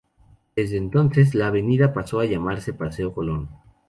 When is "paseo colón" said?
2.73-3.49